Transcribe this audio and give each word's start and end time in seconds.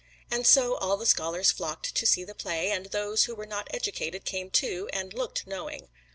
And 0.31 0.47
so 0.47 0.77
all 0.77 0.97
the 0.97 1.05
scholars 1.05 1.51
flocked 1.51 1.93
to 1.93 2.07
see 2.07 2.23
the 2.23 2.33
play, 2.33 2.71
and 2.71 2.87
those 2.87 3.25
who 3.25 3.35
were 3.35 3.45
not 3.45 3.67
educated 3.71 4.25
came 4.25 4.49
too, 4.49 4.89
and 4.91 5.13
looked 5.13 5.45
knowing. 5.45 5.89